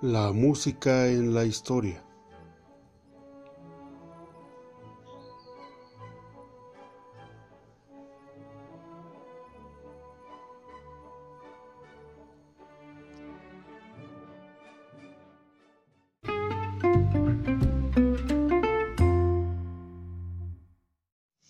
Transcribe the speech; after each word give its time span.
La 0.00 0.30
música 0.30 1.08
en 1.08 1.34
la 1.34 1.44
historia. 1.44 2.04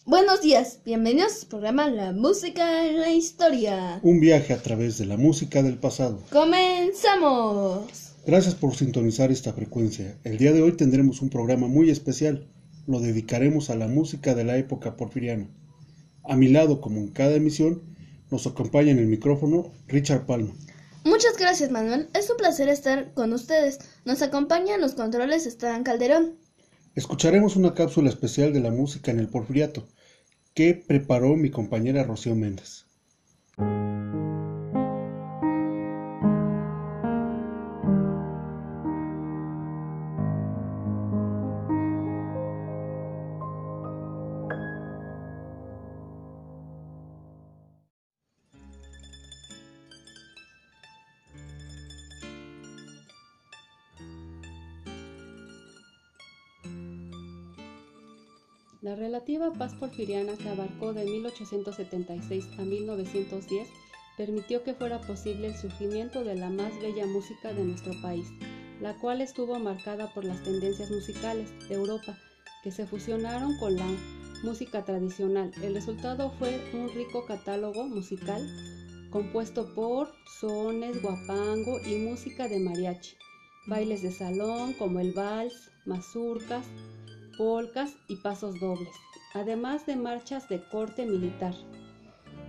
Buenos 0.06 0.40
días, 0.40 0.80
bienvenidos 0.86 1.42
al 1.42 1.48
programa 1.48 1.88
La 1.90 2.12
Música 2.12 2.86
en 2.86 2.98
la 2.98 3.10
Historia. 3.10 4.00
Un 4.02 4.20
viaje 4.20 4.54
a 4.54 4.62
través 4.62 4.96
de 4.96 5.04
la 5.04 5.18
música 5.18 5.62
del 5.62 5.76
pasado. 5.76 6.22
¡Comenzamos! 6.32 8.07
Gracias 8.28 8.54
por 8.54 8.76
sintonizar 8.76 9.30
esta 9.30 9.54
frecuencia. 9.54 10.18
El 10.22 10.36
día 10.36 10.52
de 10.52 10.60
hoy 10.60 10.72
tendremos 10.72 11.22
un 11.22 11.30
programa 11.30 11.66
muy 11.66 11.88
especial. 11.88 12.46
Lo 12.86 13.00
dedicaremos 13.00 13.70
a 13.70 13.74
la 13.74 13.88
música 13.88 14.34
de 14.34 14.44
la 14.44 14.58
época 14.58 14.98
porfiriana. 14.98 15.48
A 16.24 16.36
mi 16.36 16.48
lado, 16.48 16.82
como 16.82 16.98
en 16.98 17.08
cada 17.08 17.36
emisión, 17.36 17.84
nos 18.30 18.46
acompaña 18.46 18.90
en 18.90 18.98
el 18.98 19.06
micrófono 19.06 19.72
Richard 19.86 20.26
Palma. 20.26 20.52
Muchas 21.06 21.38
gracias, 21.38 21.70
Manuel. 21.70 22.10
Es 22.12 22.28
un 22.28 22.36
placer 22.36 22.68
estar 22.68 23.14
con 23.14 23.32
ustedes. 23.32 23.78
Nos 24.04 24.20
acompaña 24.20 24.74
en 24.74 24.82
los 24.82 24.92
controles 24.92 25.46
Esteban 25.46 25.82
Calderón. 25.82 26.34
Escucharemos 26.94 27.56
una 27.56 27.72
cápsula 27.72 28.10
especial 28.10 28.52
de 28.52 28.60
la 28.60 28.70
música 28.70 29.10
en 29.10 29.20
el 29.20 29.28
porfiriato 29.28 29.88
que 30.52 30.74
preparó 30.74 31.34
mi 31.34 31.48
compañera 31.48 32.04
Rocío 32.04 32.34
Méndez. 32.34 32.84
La 58.80 58.94
relativa 58.94 59.52
paz 59.52 59.74
porfiriana 59.74 60.36
que 60.36 60.48
abarcó 60.48 60.92
de 60.92 61.04
1876 61.04 62.46
a 62.58 62.62
1910 62.62 63.68
permitió 64.16 64.62
que 64.62 64.74
fuera 64.74 65.00
posible 65.00 65.48
el 65.48 65.56
surgimiento 65.56 66.22
de 66.22 66.36
la 66.36 66.48
más 66.48 66.72
bella 66.80 67.04
música 67.06 67.52
de 67.52 67.64
nuestro 67.64 67.92
país, 68.00 68.28
la 68.80 68.94
cual 68.94 69.20
estuvo 69.20 69.58
marcada 69.58 70.14
por 70.14 70.24
las 70.24 70.44
tendencias 70.44 70.92
musicales 70.92 71.50
de 71.68 71.74
Europa 71.74 72.16
que 72.62 72.70
se 72.70 72.86
fusionaron 72.86 73.58
con 73.58 73.74
la 73.74 73.86
música 74.44 74.84
tradicional. 74.84 75.50
El 75.60 75.74
resultado 75.74 76.30
fue 76.38 76.60
un 76.72 76.88
rico 76.94 77.26
catálogo 77.26 77.84
musical 77.88 78.46
compuesto 79.10 79.74
por 79.74 80.12
sones, 80.38 81.02
guapango 81.02 81.80
y 81.84 81.96
música 81.96 82.46
de 82.46 82.60
mariachi, 82.60 83.16
bailes 83.66 84.02
de 84.02 84.12
salón 84.12 84.74
como 84.74 85.00
el 85.00 85.12
vals, 85.12 85.72
mazurcas, 85.84 86.64
polcas 87.38 87.94
y 88.08 88.16
pasos 88.16 88.58
dobles, 88.58 88.94
además 89.32 89.86
de 89.86 89.94
marchas 89.94 90.48
de 90.48 90.60
corte 90.68 91.06
militar. 91.06 91.54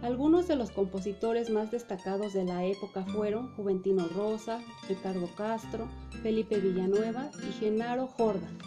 Algunos 0.01 0.47
de 0.47 0.55
los 0.55 0.71
compositores 0.71 1.49
más 1.49 1.69
destacados 1.71 2.33
de 2.33 2.43
la 2.43 2.65
época 2.65 3.05
fueron 3.05 3.53
Juventino 3.55 4.07
Rosa, 4.07 4.59
Ricardo 4.87 5.29
Castro, 5.37 5.87
Felipe 6.23 6.57
Villanueva 6.57 7.29
y 7.47 7.51
Genaro 7.53 8.07
Jordan. 8.07 8.57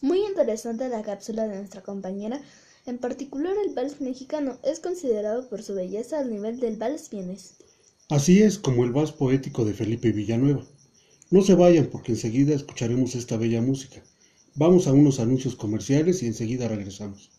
Muy 0.00 0.20
interesante 0.20 0.88
la 0.88 1.02
cápsula 1.02 1.48
de 1.48 1.56
nuestra 1.56 1.82
compañera. 1.82 2.40
En 2.86 2.98
particular, 2.98 3.52
el 3.66 3.74
vals 3.74 4.00
mexicano 4.00 4.58
es 4.62 4.78
considerado 4.78 5.48
por 5.48 5.60
su 5.60 5.74
belleza 5.74 6.20
al 6.20 6.30
nivel 6.30 6.60
del 6.60 6.76
vals 6.76 7.10
vienes. 7.10 7.56
Así 8.08 8.42
es 8.42 8.58
como 8.58 8.84
el 8.84 8.92
vals 8.92 9.10
poético 9.10 9.64
de 9.64 9.74
Felipe 9.74 10.12
Villanueva. 10.12 10.64
No 11.32 11.42
se 11.42 11.56
vayan 11.56 11.86
porque 11.86 12.12
enseguida 12.12 12.54
escucharemos 12.54 13.16
esta 13.16 13.36
bella 13.36 13.60
música. 13.60 14.00
Vamos 14.54 14.86
a 14.86 14.92
unos 14.92 15.18
anuncios 15.18 15.56
comerciales 15.56 16.22
y 16.22 16.26
enseguida 16.26 16.68
regresamos. 16.68 17.30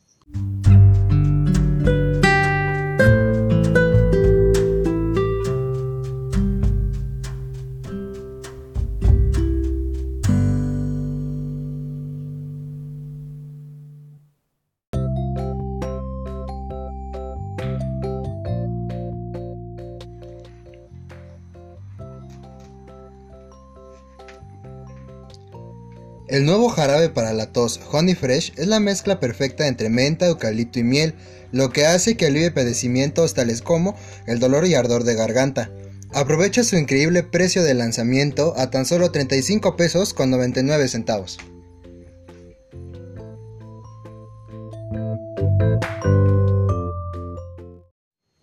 El 26.28 26.46
nuevo 26.46 26.68
jarabe 26.68 27.08
para 27.10 27.32
la 27.32 27.54
tos 27.54 27.80
Honey 27.90 28.14
Fresh 28.14 28.52
es 28.58 28.68
la 28.68 28.82
mezcla 28.82 29.18
perfecta 29.22 29.66
entre 29.66 29.90
menta, 29.90 30.28
eucalipto 30.28 30.78
y 30.78 30.84
miel, 30.84 31.14
lo 31.54 31.70
que 31.70 31.86
hace 31.86 32.18
que 32.18 32.26
alivie 32.26 32.52
padecimientos 32.52 33.34
tales 33.34 33.62
como 33.62 33.96
el 34.26 34.40
dolor 34.40 34.68
y 34.68 34.76
ardor 34.76 35.06
de 35.06 35.16
garganta. 35.16 35.72
Aprovecha 36.14 36.66
su 36.66 36.76
increíble 36.76 37.24
precio 37.24 37.64
de 37.64 37.74
lanzamiento 37.76 38.54
a 38.58 38.70
tan 38.70 38.86
solo 38.86 39.10
35 39.10 39.78
pesos 39.78 40.14
con 40.14 40.30
99 40.30 40.90
centavos. 40.90 41.38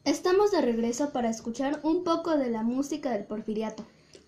Estamos 0.05 0.53
de 0.53 0.62
regreso 0.62 1.11
para 1.12 1.28
escuchar 1.28 1.81
un 1.83 2.03
poco 2.03 2.39
de 2.39 2.49
la 2.49 2.62
música 2.62 3.11
del 3.11 3.25
porfiriato. 3.25 3.84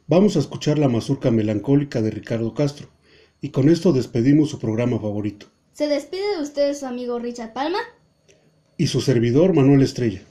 Vamos 0.09 0.37
a 0.37 0.41
escuchar 0.41 0.78
la 0.78 0.88
mazurca 0.88 1.31
melancólica 1.31 2.03
de 2.03 2.11
Ricardo 2.11 2.53
Castro. 2.53 2.88
Y 3.41 3.50
con 3.50 3.69
esto 3.69 3.92
despedimos 3.92 4.50
su 4.50 4.58
programa 4.58 4.98
favorito. 4.98 5.47
Se 5.72 5.88
despide 5.88 6.36
de 6.36 6.42
ustedes 6.42 6.80
su 6.80 6.86
amigo 6.86 7.19
Richard 7.19 7.52
Palma 7.52 7.78
y 8.78 8.86
su 8.86 9.00
servidor 9.00 9.54
Manuel 9.54 9.82
Estrella. 9.82 10.22